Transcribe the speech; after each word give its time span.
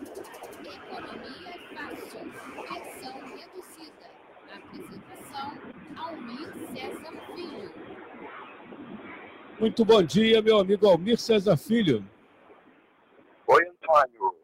Economia 0.00 1.60
Fácil, 1.74 2.24
versão 2.56 3.12
reduzida. 3.36 4.06
Apresentação, 4.50 5.52
Almir 5.94 6.48
César 6.72 7.12
Filho. 7.34 7.70
Muito 9.58 9.84
bom 9.84 10.02
dia, 10.02 10.40
meu 10.40 10.58
amigo 10.58 10.88
Almir 10.88 11.18
César 11.18 11.58
Filho. 11.58 12.02
Oi, 13.46 13.68
Antônio. 13.68 14.34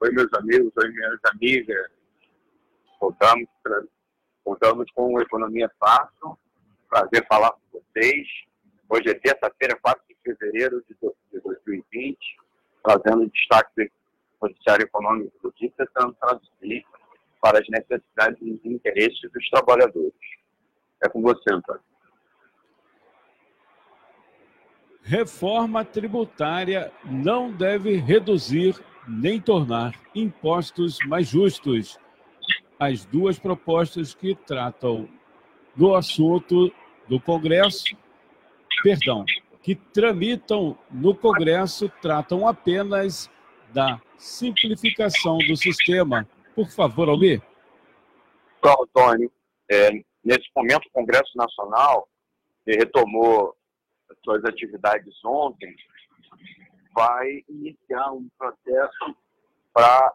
Oi, 0.00 0.10
meus 0.10 0.30
amigos, 0.34 0.70
oi, 0.76 0.88
minhas 0.90 1.20
amigas. 1.24 1.90
Voltamos, 3.00 3.48
pra, 3.62 3.82
voltamos 4.44 4.90
com 4.92 5.18
Economia 5.22 5.70
Fácil. 5.80 6.36
Prazer 6.90 7.26
falar 7.26 7.52
com 7.52 7.80
vocês. 7.80 8.28
Hoje 8.90 9.08
é 9.08 9.14
terça-feira, 9.14 9.74
4 9.80 10.04
de 10.06 10.16
fevereiro 10.22 10.84
de 10.86 10.94
2020, 11.40 12.18
trazendo 12.84 13.30
destaque 13.30 13.90
do 14.42 14.48
Noticiário 14.48 14.84
Econômico 14.84 15.32
do 15.42 15.52
dia, 15.56 15.72
tentando 15.76 16.14
traduzir 16.14 16.84
para 17.40 17.58
as 17.60 17.68
necessidades 17.68 18.40
e 18.42 18.68
interesses 18.68 19.30
dos 19.32 19.48
trabalhadores. 19.50 20.12
É 21.02 21.08
com 21.08 21.22
você, 21.22 21.52
Antônio. 21.52 21.80
Reforma 25.02 25.84
tributária 25.84 26.92
não 27.04 27.50
deve 27.50 27.96
reduzir 27.96 28.76
nem 29.08 29.40
tornar 29.40 29.94
impostos 30.14 30.98
mais 31.06 31.26
justos. 31.26 31.98
As 32.78 33.04
duas 33.04 33.38
propostas 33.38 34.14
que 34.14 34.34
tratam 34.34 35.08
do 35.74 35.94
assunto 35.94 36.72
do 37.08 37.18
Congresso 37.20 37.96
perdão, 38.82 39.24
que 39.62 39.74
tramitam 39.74 40.76
no 40.90 41.14
Congresso 41.14 41.88
tratam 42.00 42.46
apenas 42.46 43.30
da 43.72 44.00
simplificação 44.18 45.38
do 45.38 45.56
sistema. 45.56 46.26
Por 46.54 46.68
favor, 46.70 47.08
Almir. 47.08 47.42
Então, 48.58 48.76
Antônio, 48.82 49.32
é, 49.70 49.90
nesse 50.24 50.48
momento 50.54 50.86
o 50.86 50.92
Congresso 50.92 51.36
Nacional 51.36 52.08
retomou 52.66 53.56
suas 54.24 54.44
atividades 54.44 55.14
ontem, 55.24 55.74
vai 56.94 57.42
iniciar 57.48 58.12
um 58.12 58.28
processo 58.38 59.16
para 59.72 60.14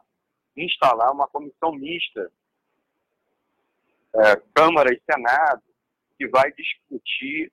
instalar 0.56 1.12
uma 1.12 1.28
comissão 1.28 1.72
mista, 1.72 2.30
é, 4.14 4.36
Câmara 4.54 4.92
e 4.92 5.02
Senado, 5.10 5.62
que 6.16 6.26
vai 6.28 6.50
discutir 6.52 7.52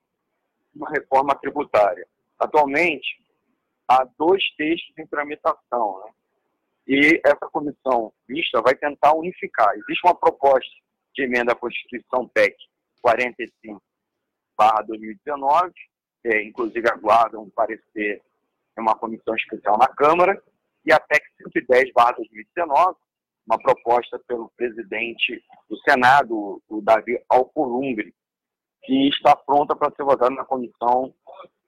uma 0.76 0.89
reforma 0.89 1.36
tributária. 1.36 2.08
Atualmente, 2.39 3.22
há 3.88 4.08
dois 4.17 4.44
textos 4.58 4.97
em 4.97 5.08
tramitação, 5.08 6.03
né? 6.05 6.11
e 6.88 7.22
essa 7.25 7.47
comissão 7.52 8.14
mista 8.27 8.61
vai 8.61 8.75
tentar 8.75 9.16
unificar. 9.16 9.73
Existe 9.75 10.05
uma 10.05 10.16
proposta 10.16 10.72
de 11.14 11.23
emenda 11.23 11.53
à 11.53 11.55
Constituição 11.55 12.27
PEC 12.27 12.55
45 13.02 13.81
2019, 14.88 15.73
que 16.23 16.42
inclusive 16.44 16.88
aguarda 16.89 17.39
um 17.39 17.50
parecer 17.50 18.22
em 18.77 18.81
uma 18.81 18.95
comissão 18.95 19.36
especial 19.36 19.77
na 19.77 19.88
Câmara, 19.88 20.42
e 20.86 20.94
a 20.94 20.99
PEC 20.99 21.23
110 21.53 21.92
2019, 21.94 22.97
uma 23.47 23.58
proposta 23.58 24.20
pelo 24.27 24.49
presidente 24.55 25.44
do 25.70 25.77
Senado, 25.80 26.61
o 26.67 26.81
Davi 26.81 27.20
Alcolumbre, 27.30 28.14
que 28.83 29.09
está 29.09 29.36
pronta 29.36 29.75
para 29.75 29.94
ser 29.95 30.03
votada 30.03 30.33
na 30.33 30.45
Comissão 30.45 31.14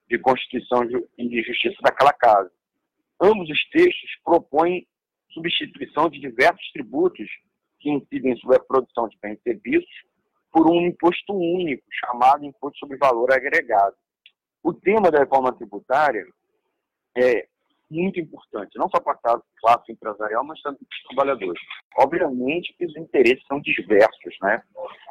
de 0.10 0.18
Constituição 0.20 0.84
e 1.18 1.28
de 1.28 1.44
Justiça 1.44 1.78
daquela 1.82 2.14
casa. 2.14 2.52
Ambos 3.22 3.50
os 3.50 3.70
textos 3.70 4.10
propõem 4.24 4.88
substituição 5.32 6.10
de 6.10 6.20
diversos 6.20 6.72
tributos 6.72 7.28
que 7.80 7.90
incidem 7.90 8.36
sobre 8.38 8.58
a 8.58 8.64
produção 8.64 9.08
de 9.08 9.18
bens 9.22 9.38
e 9.40 9.44
serviços 9.44 10.06
por 10.52 10.68
um 10.70 10.82
imposto 10.82 11.34
único, 11.34 11.84
chamado 11.92 12.46
Imposto 12.46 12.80
sobre 12.80 12.98
Valor 12.98 13.32
Agregado. 13.32 13.96
O 14.64 14.74
tema 14.74 15.12
da 15.12 15.20
reforma 15.20 15.54
tributária 15.54 16.26
é 17.16 17.48
muito 17.90 18.20
importante, 18.20 18.78
não 18.78 18.90
só 18.90 19.00
para 19.00 19.14
a 19.14 19.42
classe 19.58 19.92
empresarial, 19.92 20.44
mas 20.44 20.62
também 20.62 20.80
para 20.80 20.96
os 20.96 21.04
trabalhadores. 21.04 21.62
Obviamente 21.98 22.74
que 22.78 22.86
os 22.86 22.96
interesses 22.98 23.44
são 23.48 23.60
diversos, 23.62 24.36
né? 24.42 24.62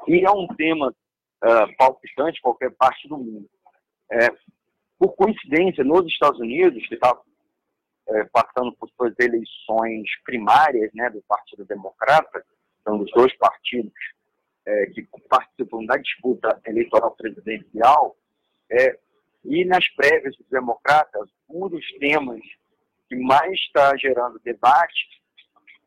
E 0.06 0.25
é 0.25 0.31
um 0.31 0.47
tema 0.49 0.88
uh, 0.88 1.76
palpitante 1.78 2.38
em 2.38 2.43
qualquer 2.43 2.70
parte 2.72 3.09
do 3.09 3.16
mundo. 3.16 3.49
É, 4.10 4.28
por 4.98 5.14
coincidência, 5.14 5.84
nos 5.84 6.06
Estados 6.06 6.40
Unidos, 6.40 6.86
que 6.86 6.94
está 6.94 7.16
é, 8.08 8.24
passando 8.24 8.72
por 8.72 8.88
suas 8.90 9.14
eleições 9.18 10.08
primárias 10.24 10.90
né, 10.94 11.10
do 11.10 11.22
Partido 11.22 11.64
Democrata, 11.64 12.44
são 12.84 12.98
dos 12.98 13.10
dois 13.12 13.36
partidos 13.36 13.92
é, 14.64 14.86
que 14.86 15.06
participam 15.28 15.84
da 15.84 15.96
disputa 15.96 16.60
eleitoral 16.66 17.12
presidencial, 17.12 18.16
é, 18.70 18.98
e 19.44 19.64
nas 19.64 19.86
prévias 19.90 20.36
dos 20.36 20.48
democratas, 20.48 21.28
um 21.48 21.68
dos 21.68 21.86
temas 21.98 22.40
que 23.08 23.16
mais 23.16 23.52
está 23.52 23.96
gerando 23.96 24.40
debate 24.40 25.22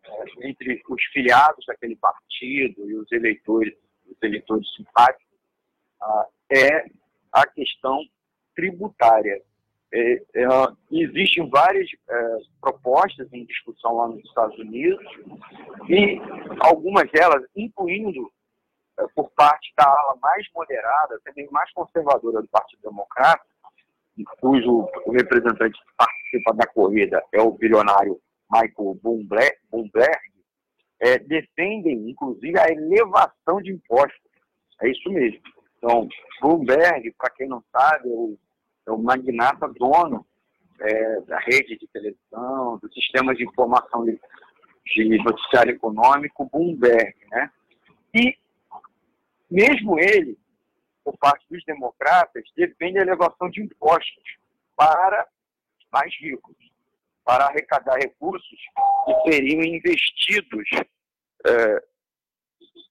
é, 0.05 0.47
entre 0.47 0.81
os 0.87 1.03
filiados 1.05 1.65
daquele 1.65 1.95
partido 1.95 2.89
e 2.89 2.95
os 2.95 3.11
eleitores, 3.11 3.75
os 4.07 4.17
eleitores 4.21 4.65
simpáticos 4.75 5.27
ah, 6.01 6.27
é 6.49 6.85
a 7.31 7.45
questão 7.47 8.01
tributária. 8.59 9.41
É, 9.91 10.13
é, 10.35 10.47
existem 10.91 11.49
várias 11.49 11.89
é, 12.07 12.37
propostas 12.61 13.27
em 13.33 13.45
discussão 13.45 13.95
lá 13.95 14.07
nos 14.07 14.23
Estados 14.23 14.57
Unidos 14.59 15.03
e 15.87 16.19
algumas 16.59 17.09
delas, 17.11 17.43
incluindo 17.55 18.31
é, 18.99 19.05
por 19.15 19.31
parte 19.31 19.73
da 19.75 19.85
ala 19.85 20.15
mais 20.21 20.45
moderada, 20.53 21.19
também 21.23 21.47
mais 21.49 21.71
conservadora 21.71 22.41
do 22.41 22.47
Partido 22.49 22.81
Democrata, 22.83 23.43
cujo 24.39 24.87
representante 25.07 25.79
que 25.79 25.95
participa 25.97 26.53
da 26.53 26.67
corrida 26.67 27.23
é 27.31 27.41
o 27.41 27.51
bilionário 27.51 28.19
Michael 28.51 28.99
Bloomberg, 29.01 29.57
é, 31.01 31.17
defendem, 31.19 32.09
inclusive, 32.09 32.59
a 32.59 32.69
elevação 32.69 33.61
de 33.61 33.71
impostos. 33.71 34.19
É 34.81 34.89
isso 34.89 35.09
mesmo. 35.09 35.39
Então, 35.77 36.07
Bloomberg, 36.41 37.13
para 37.17 37.29
quem 37.31 37.47
não 37.47 37.63
sabe, 37.71 38.09
é 38.09 38.13
o, 38.13 38.37
é 38.89 38.91
o 38.91 38.97
magnata 38.97 39.67
dono 39.67 40.25
é, 40.79 41.21
da 41.21 41.39
rede 41.39 41.77
de 41.77 41.87
televisão, 41.87 42.77
do 42.79 42.91
sistema 42.93 43.35
de 43.35 43.43
informação 43.43 44.03
de, 44.03 44.19
de 44.85 45.23
noticiário 45.23 45.73
econômico, 45.73 46.49
Bloomberg, 46.51 47.15
né? 47.29 47.51
E 48.13 48.37
mesmo 49.49 49.99
ele, 49.99 50.37
por 51.03 51.17
parte 51.17 51.45
dos 51.49 51.63
democratas, 51.65 52.43
defende 52.55 52.99
a 52.99 53.03
elevação 53.03 53.49
de 53.49 53.61
impostos 53.61 54.37
para 54.75 55.27
mais 55.91 56.13
ricos, 56.19 56.55
para 57.23 57.45
arrecadar 57.45 57.97
recursos 57.97 58.59
que 59.05 59.31
seriam 59.31 59.61
investidos 59.61 60.67
é, 61.45 61.83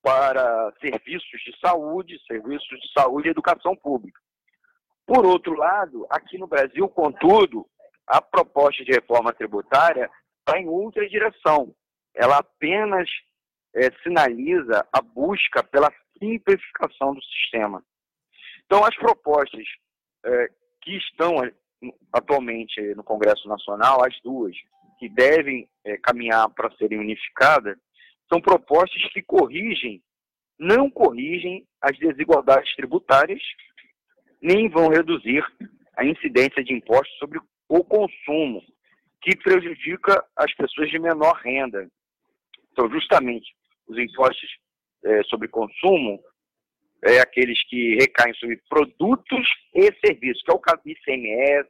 para 0.03 0.73
serviços 0.81 1.41
de 1.45 1.59
saúde, 1.61 2.21
serviços 2.27 2.81
de 2.81 2.93
saúde 2.93 3.29
e 3.29 3.31
educação 3.31 3.75
pública. 3.75 4.21
Por 5.09 5.25
outro 5.25 5.55
lado, 5.55 6.07
aqui 6.11 6.37
no 6.37 6.47
Brasil, 6.47 6.87
contudo, 6.87 7.67
a 8.07 8.21
proposta 8.21 8.85
de 8.85 8.93
reforma 8.93 9.33
tributária 9.33 10.11
está 10.41 10.61
em 10.61 10.69
outra 10.69 11.09
direção. 11.09 11.75
Ela 12.15 12.37
apenas 12.37 13.09
é, 13.75 13.91
sinaliza 14.03 14.87
a 14.93 15.01
busca 15.01 15.65
pela 15.65 15.91
simplificação 16.19 17.15
do 17.15 17.23
sistema. 17.23 17.83
Então, 18.67 18.85
as 18.85 18.95
propostas 18.97 19.65
é, 20.27 20.51
que 20.83 20.99
estão 20.99 21.37
atualmente 22.13 22.79
no 22.95 23.03
Congresso 23.03 23.49
Nacional, 23.49 24.05
as 24.05 24.15
duas, 24.23 24.55
que 24.99 25.09
devem 25.09 25.67
é, 25.87 25.97
caminhar 25.97 26.51
para 26.51 26.71
serem 26.77 26.99
unificadas, 26.99 27.79
são 28.31 28.43
propostas 28.43 29.03
que 29.15 29.23
corrigem, 29.23 30.03
não 30.59 30.91
corrigem 30.91 31.67
as 31.81 31.99
desigualdades 31.99 32.77
tributárias, 32.77 33.41
nem 34.41 34.69
vão 34.69 34.89
reduzir 34.89 35.45
a 35.97 36.05
incidência 36.05 36.63
de 36.63 36.73
impostos 36.73 37.17
sobre 37.19 37.41
o 37.69 37.85
consumo, 37.85 38.63
que 39.21 39.37
prejudica 39.37 40.25
as 40.37 40.55
pessoas 40.55 40.91
de 40.91 40.99
menor 40.99 41.35
renda. 41.45 41.89
Então, 42.73 42.89
justamente, 42.91 43.53
os 43.87 43.99
impostos 43.99 44.49
é, 45.05 45.23
sobre 45.25 45.49
consumo 45.49 46.23
é 47.05 47.21
aqueles 47.21 47.63
que 47.69 47.97
recaem 47.97 48.35
sobre 48.35 48.61
produtos 48.69 49.49
e 49.75 49.93
serviços, 50.05 50.43
que 50.43 50.51
é 50.51 50.55
o 50.55 50.61
caso 50.61 50.83
do 50.83 50.91
ICMS, 50.91 51.69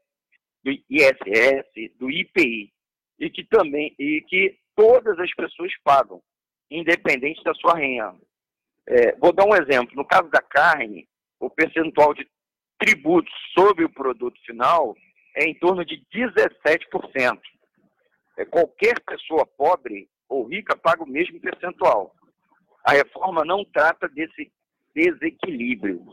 do 0.64 0.70
ISS, 0.90 1.98
do 1.98 2.10
IPI, 2.10 2.72
e 3.18 3.30
que 3.30 3.44
também 3.44 3.94
e 3.98 4.22
que 4.28 4.58
todas 4.76 5.18
as 5.18 5.34
pessoas 5.34 5.72
pagam 5.82 6.22
independente 6.70 7.42
da 7.42 7.54
sua 7.54 7.76
renda. 7.76 8.16
É, 8.86 9.16
vou 9.16 9.32
dar 9.32 9.44
um 9.44 9.54
exemplo. 9.54 9.94
No 9.96 10.04
caso 10.04 10.30
da 10.30 10.40
carne, 10.40 11.08
o 11.40 11.50
percentual 11.50 12.14
de 12.14 12.26
tributos 12.78 13.32
sobre 13.54 13.84
o 13.84 13.90
produto 13.90 14.38
final 14.44 14.94
é 15.34 15.44
em 15.44 15.54
torno 15.54 15.84
de 15.84 16.02
17%. 16.12 17.38
é, 18.36 18.44
qualquer 18.44 19.00
pessoa 19.00 19.44
pobre 19.44 20.08
ou 20.28 20.46
rica 20.46 20.76
paga 20.76 21.02
o 21.02 21.08
mesmo 21.08 21.40
percentual. 21.40 22.14
A 22.84 22.92
reforma 22.92 23.44
não 23.44 23.64
trata 23.64 24.08
desse 24.08 24.52
desequilíbrio, 24.94 26.04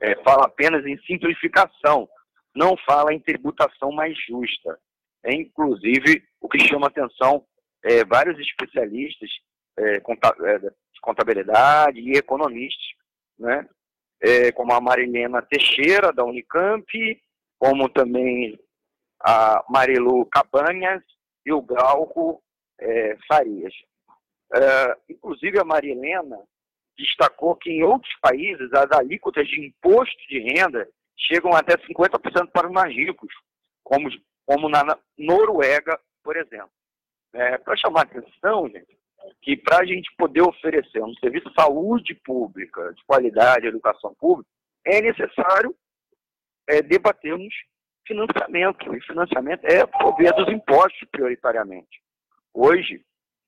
é, 0.00 0.14
fala 0.22 0.46
apenas 0.46 0.84
em 0.84 0.98
simplificação, 1.02 2.08
não 2.54 2.76
fala 2.76 3.12
em 3.12 3.20
tributação 3.20 3.90
mais 3.92 4.16
justa. 4.26 4.78
É, 5.24 5.34
inclusive, 5.34 6.22
o 6.40 6.48
que 6.48 6.58
chama 6.60 6.88
atenção 6.88 7.44
é, 7.84 8.04
vários 8.04 8.38
especialistas 8.38 9.30
é, 9.78 9.96
é, 9.96 10.58
de 10.58 11.00
contabilidade 11.00 12.00
e 12.00 12.16
economistas, 12.16 12.86
né? 13.38 13.68
É, 14.22 14.52
como 14.52 14.72
a 14.72 14.80
Marilena 14.80 15.42
Teixeira, 15.42 16.12
da 16.12 16.24
Unicamp, 16.24 16.86
como 17.58 17.88
também 17.88 18.58
a 19.20 19.64
Marilu 19.68 20.26
Cabanhas 20.26 21.02
e 21.44 21.52
o 21.52 21.60
Glauco 21.60 22.42
é, 22.80 23.16
Farias. 23.26 23.74
É, 24.54 24.96
inclusive, 25.08 25.58
a 25.58 25.64
Marilena 25.64 26.38
destacou 26.96 27.56
que 27.56 27.70
em 27.70 27.82
outros 27.82 28.12
países 28.20 28.72
as 28.72 28.90
alíquotas 28.92 29.48
de 29.48 29.66
imposto 29.66 30.16
de 30.28 30.38
renda 30.40 30.88
chegam 31.16 31.52
até 31.54 31.76
50% 31.76 32.50
para 32.52 32.66
os 32.66 32.72
mais 32.72 32.94
ricos, 32.94 33.32
como, 33.82 34.08
como 34.46 34.68
na 34.68 34.98
Noruega, 35.16 35.98
por 36.22 36.36
exemplo. 36.36 36.70
É, 37.34 37.56
para 37.58 37.76
chamar 37.76 38.02
atenção, 38.02 38.68
gente, 38.68 38.98
que 39.40 39.56
para 39.56 39.78
a 39.78 39.84
gente 39.84 40.14
poder 40.16 40.42
oferecer 40.42 41.02
um 41.02 41.14
serviço 41.14 41.48
de 41.48 41.54
saúde 41.54 42.14
pública, 42.24 42.92
de 42.94 43.04
qualidade, 43.04 43.66
educação 43.66 44.14
pública, 44.14 44.48
é 44.84 45.00
necessário 45.00 45.74
é, 46.68 46.82
debatermos 46.82 47.54
financiamento. 48.06 48.94
E 48.94 49.00
financiamento 49.02 49.64
é 49.64 49.84
via 50.16 50.32
dos 50.32 50.48
impostos, 50.48 51.08
prioritariamente. 51.10 52.00
Hoje, 52.54 53.04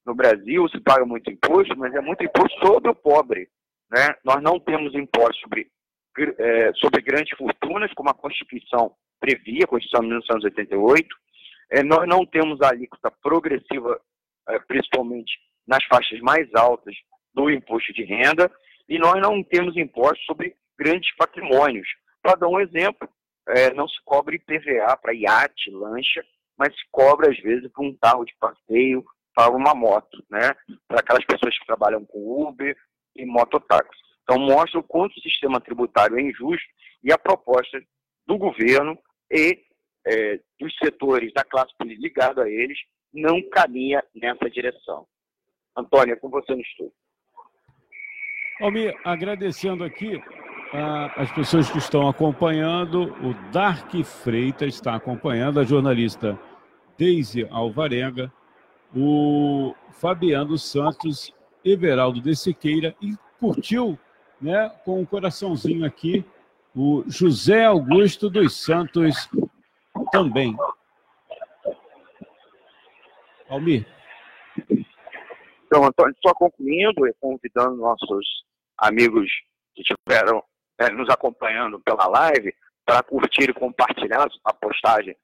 no 0.06 0.15
Brasil, 0.15 0.69
se 0.69 0.81
paga 0.81 1.05
muito 1.05 1.31
imposto, 1.31 1.76
mas 1.76 1.94
é 1.94 2.00
muito 2.00 2.25
imposto 2.25 2.59
sobre 2.67 2.91
o 2.91 2.94
pobre. 2.94 3.49
Né? 3.91 4.15
Nós 4.25 4.43
não 4.43 4.59
temos 4.59 4.94
imposto 4.94 5.41
sobre, 5.41 5.71
é, 6.38 6.73
sobre 6.75 7.03
grandes 7.03 7.37
fortunas, 7.37 7.93
como 7.94 8.11
a 8.11 8.15
Constituição 8.15 8.94
previa, 9.21 9.65
a 9.65 9.69
Constituição 9.69 10.00
de 10.00 10.09
1988. 10.09 11.09
É, 11.71 11.82
nós 11.82 12.06
não 12.06 12.26
temos 12.26 12.61
alíquota 12.61 13.11
progressiva, 13.23 14.00
é, 14.49 14.59
principalmente 14.61 15.32
nas 15.66 15.84
faixas 15.84 16.20
mais 16.20 16.49
altas 16.55 16.94
do 17.34 17.50
imposto 17.50 17.93
de 17.93 18.05
renda, 18.05 18.50
e 18.88 18.99
nós 18.99 19.20
não 19.20 19.43
temos 19.43 19.76
imposto 19.76 20.22
sobre 20.25 20.55
grandes 20.78 21.14
patrimônios. 21.16 21.88
Para 22.22 22.37
dar 22.37 22.49
um 22.49 22.61
exemplo, 22.61 23.08
é, 23.49 23.72
não 23.75 23.88
se 23.88 23.96
cobra 24.05 24.34
IPVA 24.34 24.96
para 24.96 25.14
iate, 25.14 25.70
lancha, 25.70 26.25
mas 26.56 26.75
se 26.75 26.82
cobra 26.90 27.31
às 27.31 27.38
vezes 27.38 27.70
para 27.72 27.84
um 27.84 27.96
carro 27.96 28.25
de 28.25 28.34
passeio, 28.38 29.05
para 29.34 29.50
uma 29.50 29.75
moto, 29.75 30.25
né? 30.31 30.55
Para 30.87 31.00
aquelas 31.00 31.25
pessoas 31.25 31.58
que 31.58 31.66
trabalham 31.66 32.05
com 32.05 32.49
Uber 32.49 32.76
e 33.16 33.26
mototáxi. 33.26 34.00
Então 34.22 34.38
mostra 34.38 34.78
o 34.78 34.82
quanto 34.82 35.16
o 35.16 35.22
sistema 35.22 35.61
tributário 35.61 36.19
é 36.19 36.22
injusto 36.22 36.66
e 37.02 37.12
a 37.12 37.19
proposta 37.19 37.82
do 38.26 38.38
governo 38.38 38.99
e 39.31 39.61
é, 40.06 40.40
dos 40.58 40.75
setores 40.82 41.32
da 41.32 41.44
classe 41.44 41.76
política 41.76 42.02
ligado 42.02 42.40
a 42.40 42.49
eles 42.49 42.78
não 43.12 43.43
caminha 43.50 44.02
nessa 44.14 44.49
direção. 44.49 45.06
Antônia, 45.76 46.17
com 46.17 46.29
você 46.29 46.55
no 46.55 46.61
estúdio. 46.61 46.93
Almir, 48.61 48.94
agradecendo 49.05 49.82
aqui 49.82 50.23
ah, 50.73 51.12
as 51.17 51.31
pessoas 51.32 51.71
que 51.71 51.79
estão 51.79 52.09
acompanhando, 52.09 53.12
o 53.25 53.35
Dark 53.53 53.93
Freitas 54.05 54.75
está 54.75 54.94
acompanhando, 54.94 55.59
a 55.59 55.65
jornalista 55.65 56.38
Deise 56.97 57.47
Alvarenga, 57.50 58.32
o 58.94 59.75
Fabiano 59.93 60.56
Santos, 60.56 61.32
Everaldo 61.65 62.21
de 62.21 62.37
Siqueira 62.37 62.94
e 63.00 63.15
curtiu 63.41 63.99
né, 64.41 64.69
com 64.85 65.00
um 65.00 65.05
coraçãozinho 65.05 65.85
aqui 65.85 66.25
o 66.75 67.05
José 67.06 67.65
Augusto 67.65 68.29
dos 68.29 68.61
Santos 68.61 69.29
também. 70.11 70.56
Almir. 73.49 73.94
Antônio, 75.86 76.14
só 76.25 76.34
concluindo 76.34 77.06
e 77.06 77.14
convidando 77.20 77.76
nossos 77.76 78.26
amigos 78.78 79.31
que 79.75 79.82
estiveram 79.82 80.42
é, 80.78 80.90
nos 80.90 81.08
acompanhando 81.08 81.81
pela 81.81 82.06
live 82.06 82.54
para 82.84 83.02
curtir 83.02 83.50
e 83.50 83.54
compartilhar 83.54 84.26
a 84.44 84.52
postagem. 84.52 85.16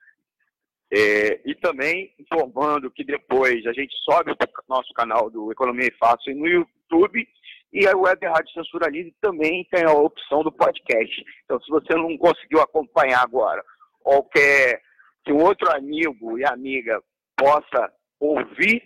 É, 0.92 1.40
e 1.44 1.54
também 1.54 2.12
informando 2.18 2.90
que 2.90 3.04
depois 3.04 3.64
a 3.66 3.72
gente 3.72 3.94
sobe 4.04 4.32
o 4.32 4.36
nosso 4.68 4.92
canal 4.92 5.30
do 5.30 5.52
Economia 5.52 5.86
e 5.86 5.98
Fácil 5.98 6.34
no 6.36 6.48
YouTube 6.48 7.26
e 7.72 7.86
a 7.86 7.96
Web 7.96 8.26
Rádio 8.26 8.52
Censura 8.52 8.90
Livre 8.90 9.14
também 9.20 9.66
tem 9.70 9.84
a 9.84 9.92
opção 9.92 10.42
do 10.42 10.50
podcast. 10.50 11.24
Então, 11.44 11.60
se 11.60 11.70
você 11.70 11.94
não 11.94 12.18
conseguiu 12.18 12.60
acompanhar 12.60 13.22
agora, 13.22 13.62
ou 14.04 14.24
quer 14.24 14.82
que 15.24 15.32
um 15.32 15.42
outro 15.42 15.70
amigo 15.70 16.36
e 16.36 16.44
amiga 16.44 17.00
possa 17.36 17.92
ouvir 18.18 18.82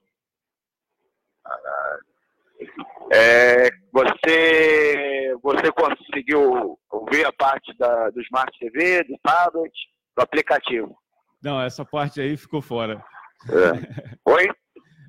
É, 3.14 3.70
você, 3.92 5.34
você 5.42 5.72
conseguiu 5.72 6.78
ouvir 6.92 7.26
a 7.26 7.32
parte 7.32 7.74
da, 7.78 8.10
do 8.10 8.22
Smart 8.22 8.52
TV, 8.60 9.04
do 9.04 9.18
tablet, 9.24 9.74
do 10.16 10.22
aplicativo? 10.22 10.98
Não, 11.42 11.62
essa 11.62 11.86
parte 11.86 12.20
aí 12.20 12.36
ficou 12.36 12.62
fora. 12.62 13.02
É. 13.50 14.20
Oi? 14.26 14.50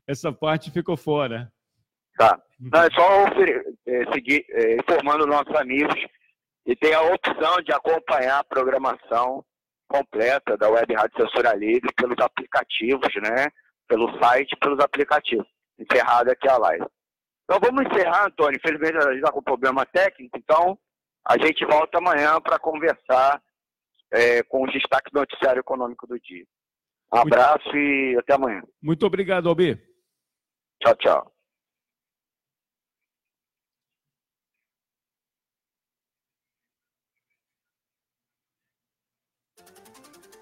Essa 0.08 0.32
parte 0.32 0.70
ficou 0.70 0.96
fora. 0.96 1.52
Tá. 2.16 2.40
Não, 2.58 2.82
é 2.82 2.90
só 2.90 3.26
é, 3.86 4.12
seguir 4.12 4.44
é, 4.48 4.76
informando 4.76 5.26
nossos 5.26 5.54
amigos 5.54 5.94
e 6.66 6.74
tem 6.74 6.94
a 6.94 7.02
opção 7.02 7.60
de 7.62 7.72
acompanhar 7.72 8.40
a 8.40 8.44
programação 8.44 9.44
completa 9.86 10.56
da 10.56 10.68
Web 10.68 10.94
Rádio 10.94 11.16
Censura 11.16 11.54
Livre 11.54 11.92
pelos 11.94 12.16
aplicativos, 12.18 13.08
né? 13.22 13.48
Pelo 13.86 14.18
site 14.18 14.56
pelos 14.56 14.80
aplicativos. 14.80 15.46
Encerrada 15.78 16.32
aqui 16.32 16.48
a 16.48 16.56
live. 16.56 16.86
Então 17.44 17.60
vamos 17.60 17.86
encerrar, 17.86 18.26
Antônio. 18.26 18.58
Infelizmente 18.58 18.96
a 18.96 19.12
gente 19.12 19.18
está 19.18 19.30
com 19.30 19.42
problema 19.42 19.86
técnico, 19.86 20.36
então 20.36 20.78
a 21.24 21.38
gente 21.38 21.64
volta 21.64 21.98
amanhã 21.98 22.40
para 22.40 22.58
conversar 22.58 23.40
é, 24.10 24.42
com 24.42 24.64
os 24.64 24.72
destaques 24.72 25.12
do 25.12 25.20
noticiário 25.20 25.60
econômico 25.60 26.06
do 26.06 26.18
dia. 26.18 26.44
Um 27.12 27.18
abraço 27.18 27.64
Muito... 27.72 27.78
e 27.78 28.16
até 28.18 28.34
amanhã. 28.34 28.62
Muito 28.82 29.06
obrigado, 29.06 29.48
Albi. 29.48 29.87
Tchau, 30.80 30.94
tchau. 30.96 31.32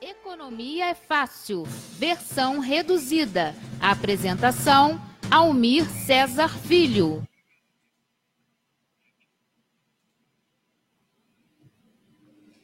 Economia 0.00 0.90
é 0.90 0.94
fácil, 0.94 1.64
versão 1.98 2.58
reduzida. 2.58 3.54
Apresentação: 3.80 5.00
Almir 5.30 5.84
César 5.86 6.48
Filho. 6.48 7.26